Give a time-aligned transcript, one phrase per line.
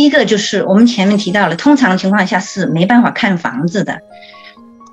[0.00, 4.00] 第一个就是我们前面提到了，通常情况下是没办法看房子的。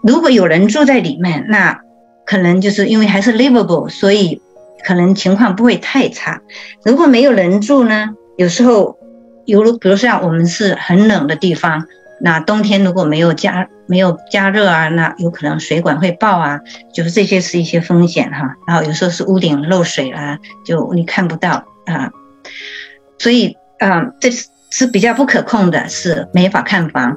[0.04, 1.80] 如果有人住在里面，那
[2.26, 4.42] 可能就是因为还是 livable，所以
[4.84, 6.42] 可能情况不会太差。
[6.84, 8.98] 如果没有人住呢，有时候
[9.46, 11.86] 有，比如像我们是很冷的地方，
[12.20, 16.60] 那冬天如果没有加没有加热啊，那有可能水管会爆啊，
[16.94, 18.58] 就是这些是一些风险哈。
[18.68, 22.12] 然后有时候是屋顶漏水啦，就你看不到啊，
[23.18, 27.16] 所以啊，这是是比较不可控的，是没法看房。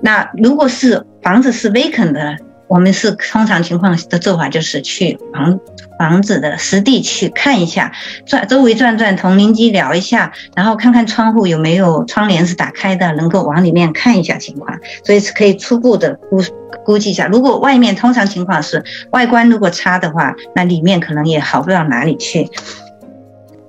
[0.00, 2.36] 那如果是房子是 vacant 的，
[2.68, 5.58] 我们是通常情况的做法就是去房
[5.98, 7.92] 房子的实地去看一下，
[8.26, 16.42] 转周围转转，同邻居聊一下，然后看看窗户有没有窗帘是打开的，能够往里面看一下情况，所以是可以初步的估
[16.84, 17.26] 估计一下。
[17.26, 22.50] 如果外面通常情况是外观如果差的话，那里面可能也好不到哪里去。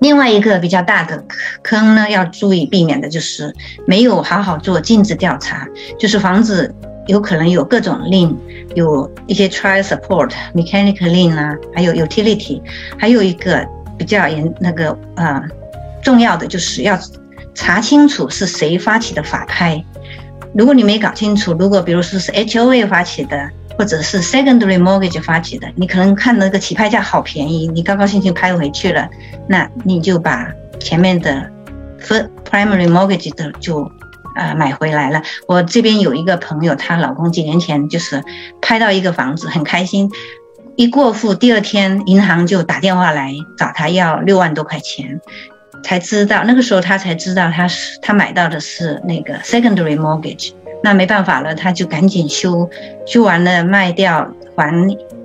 [0.07, 1.21] 另外一个比较大的
[1.61, 3.53] 坑呢，要注意避免的就是
[3.85, 5.67] 没有好好做尽职调查，
[5.99, 6.73] 就是房子
[7.07, 8.33] 有可能有各种 lien，
[8.73, 12.61] 有一些 trial support、mechanical lien 啊，还有 utility，
[12.97, 13.67] 还有一个
[13.97, 15.43] 比较严那个呃
[16.01, 16.97] 重要的就是要
[17.53, 19.83] 查清楚是谁发起的法拍。
[20.53, 23.49] 如果你没搞清楚，如果比如说是 HOA 发起的。
[23.77, 29.07] 或者是 secondary mortgage 发起的，你可能看那个起拍价好便宜，你高高兴兴拍回去了，
[29.47, 30.47] 那你就把
[30.79, 31.49] 前面的
[32.01, 33.83] first primary mortgage 的就
[34.35, 35.21] 啊买回来了。
[35.47, 38.23] 我这边有一个朋友，她老公几年前就是
[38.61, 40.09] 拍到一个房子，很开心，
[40.75, 45.21] 一过户第二天银行就打电话来找他要六万多块钱，
[45.83, 50.53] 才知道那个时候他才知道他是他买到的是那个 secondary mortgage。
[50.83, 52.69] 那没办法了，他就赶紧修，
[53.05, 54.71] 修完了卖掉还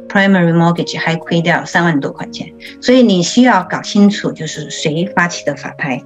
[0.09, 2.47] primary mortgage，还亏掉三万多块钱。
[2.81, 6.03] 所以你需要搞清楚，就是谁发起的法拍。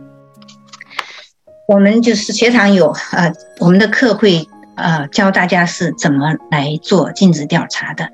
[1.68, 8.10] 我们就是学堂有呃，我们的课会呃教大家是怎么来做尽职调查的。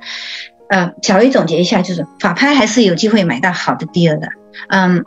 [0.71, 4.29] 呃，小鱼总结一下，就是法拍还是有机会买到好的 deal 的。
[4.69, 5.05] 嗯，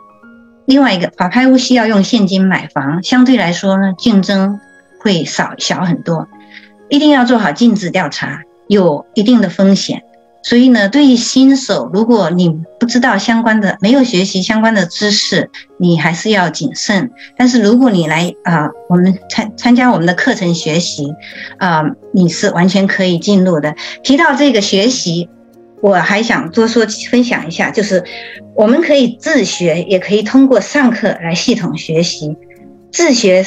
[0.66, 4.60] 另外一个法拍屋需要用现金买房，相对来说呢，竞争。
[5.06, 6.26] 会少小很多，
[6.88, 10.02] 一定要做好尽职调查，有一定的风险。
[10.42, 12.48] 所以呢，对于新手，如果你
[12.80, 17.12] 不知道相关的，没有学习相关的知识，你还是要谨慎。
[17.36, 21.14] 但是如果你来啊，我们参参加我们的课程学习，
[21.58, 23.76] 啊，你是完全可以进入的。
[24.02, 25.28] 提到这个学习，
[25.82, 28.02] 我还想多说分享一下，就是
[28.56, 32.36] 我们可以自学，也可以通过上课来系统学习。
[32.90, 33.46] 自学。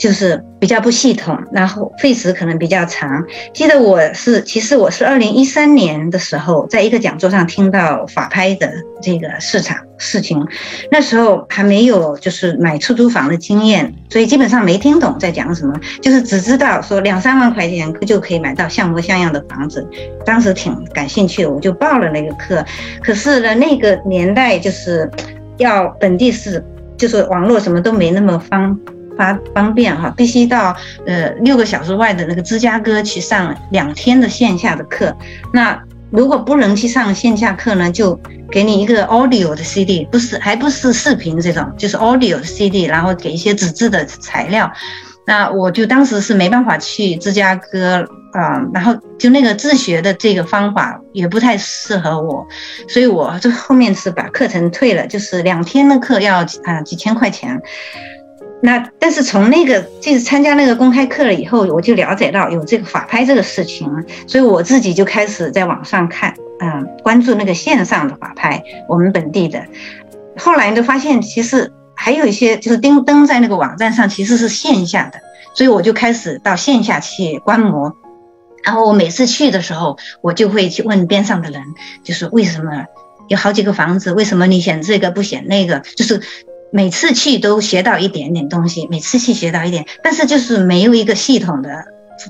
[0.00, 3.24] 就是比较不系统，然后费时可能比较长。
[3.54, 8.70] 记得我是，其实我是二零一三年的时候，在一个讲座上听到法拍的
[9.00, 10.46] 这个市场事情，
[10.90, 19.88] 那时候还没有就是买出租房的经验，所以基本上没听懂在讲什么，就是只知道说两三万块钱就可以买到像模像样的房子，
[20.26, 22.62] 当时挺感兴趣的，我就报了那个课。
[23.02, 25.10] 可是呢，那个年代就是
[25.56, 26.62] 要本地是，
[26.98, 28.78] 就是网络什么都没那么方。
[29.20, 30.74] 发方便哈，必须到
[31.06, 35.14] 呃六个小时外的那个芝加哥去上两天的线下的课。
[35.52, 35.78] 那
[36.10, 38.18] 如果不能去上线下课呢，就
[38.50, 44.72] 给你一个 audio 的 CD，不是还不是视频这种，就是 audio 的 CD，然后给一些纸质的材料。
[45.26, 52.44] 那我就当时是没办法去芝加哥啊，然后就那个自学的这个方法也不太适合我，
[52.88, 57.60] 所以我就后面是把课程退了，就是两天的课要啊几千块钱。
[58.62, 63.88] 那但是从那个就是参加那个公开课了以后，我就了解到有这个法拍这个事情，
[64.26, 69.64] 所以我自己就开始在网上看，嗯，关注那个线上的法拍，我们本地的。
[70.36, 75.18] 后来就发现，其实还有一些就是登登在那个网站上，其实是线下的，
[75.54, 77.96] 所以我就开始到线下去观摩。
[78.62, 81.62] 然后我每次去的时候，我就会去问边上的人，
[82.04, 82.84] 就是为什么
[83.28, 86.20] 有好几个房子，为什么你选这个不选那个，就是。
[86.72, 91.84] 每次去都学到一点点东西，每次去学到一点，但是就是没有一个系统的，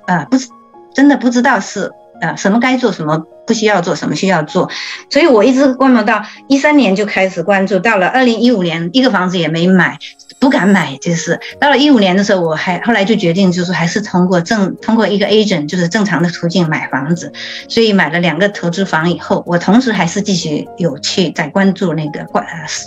[0.07, 0.49] 呃，不是，
[0.95, 1.91] 真的不知道是
[2.21, 4.71] 呃什么该做，什么不需要做，什么需要做，
[5.11, 9.99] 所以我一直观摩到一三年就开始关注，到了二零一五年一个房子也没买。
[10.41, 17.31] 不敢买，就是到了一五年的时候，我还后来就决定，就是还是通过正通过一个 agent，就是正常的途径买房子，
[17.69, 22.43] 所以买了两个投资房以后，我同时还是继续有去在关注那个观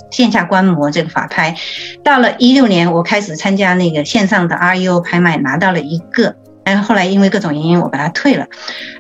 [0.10, 1.56] 线下观摩这个法拍。
[2.04, 8.48] 到了一六年，我开始参加那个线上的 RU 拍卖，拿到了一个，但是后来因为各种原因，我把它退了。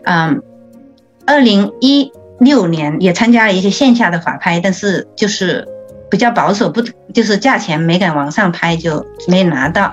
[0.03, 0.43] 嗯，
[1.25, 5.67] 二零一六年也参加了一些线下的法拍，但是就是。
[6.13, 6.79] 比较保守，不
[7.11, 9.91] 就是价钱没敢往上拍，就没拿到，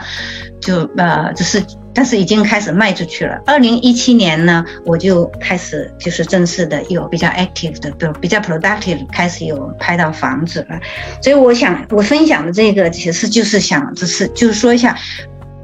[0.60, 1.64] 就呃，只是。
[1.92, 3.36] 但是已经开始卖出去了。
[3.44, 10.78] 二零一七年呢，我就开始就是正式的有比较 active 的，比比较 productive，开始有拍到房子了。
[11.20, 14.96] 所以我想我分享的这个其实就是想，只是就是说一下，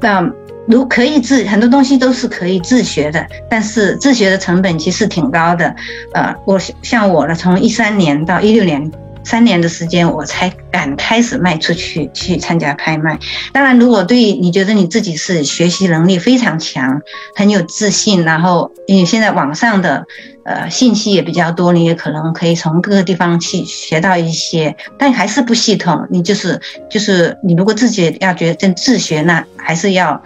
[0.01, 0.29] 那
[0.67, 5.73] 如可以自很多东西都是可以自学的，但是自学的成本其实挺高的。
[6.13, 8.91] 呃，我像我呢，从一三年到一六年。
[9.27, 13.19] 三年的时间，我才敢开始卖出去，去参加拍卖。
[13.51, 17.01] 当然，如果对你觉得你自己是学习能力非常强，
[17.35, 20.05] 很有自信，然后因为现在网上的
[20.45, 26.07] 呃信息也比较多，你也可能可以从各个地方去学到一些，但还是不系统。
[26.09, 30.23] 你就是就是你如果自己要觉得自学，那还是要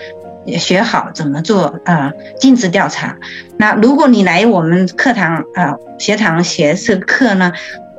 [0.60, 3.18] 学好怎么做啊尽职调查。
[3.58, 7.52] 那如果你来我们课堂啊学堂学这课呢？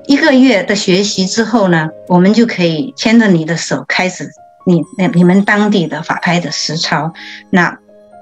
[0.06, 4.28] 一个月的学习之后呢，我们就可以牵着你的手开始
[4.66, 7.12] 你那你们当地的法拍的实操。
[7.50, 7.78] 那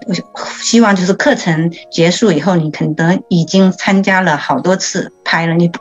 [0.07, 0.15] 我
[0.63, 5.79] 希望就是课程结束以后，你可能已经参加了好多次拍了，你不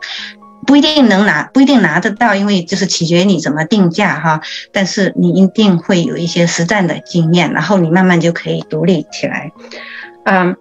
[0.68, 4.42] 不一定能拿，不一定拿得到，因为就是取决于你怎么定价哈。
[4.72, 9.51] 但是你一定会有一些实战的经验，然后你慢慢就可以独立起来。
[10.25, 10.56] 嗯，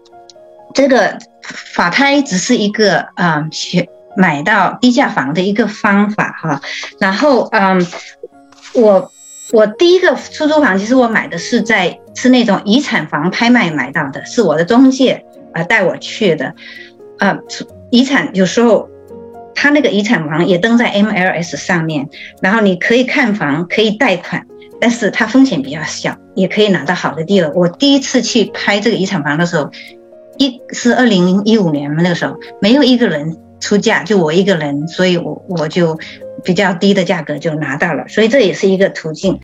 [0.75, 3.89] 这个法拍只是一个啊学。
[4.19, 6.61] 买到低价房的一个方法哈，
[6.99, 7.87] 然后嗯，
[8.75, 9.13] 我
[9.53, 16.53] 我第一个出租房其实我买的是在是那种遗产房拍卖买到的，是我的中介啊带我去的，
[17.19, 17.39] 啊，
[17.93, 18.89] 遗产有时候
[19.55, 22.09] 他那个遗产房也登在 MLS 上面，
[22.43, 24.45] 然后你可以看房可以贷款，
[24.81, 27.53] 但是它风险比较小，也可以拿到好的地了。
[27.55, 29.71] 我第一次去拍这个遗产房的时候，
[30.39, 33.37] 一是二零一五年嘛，那个时候没有一个人。
[33.61, 35.99] 出价就我一个人，所以我我就
[36.45, 39.37] 比较低的价格就拿到了，所以这也是一个途径。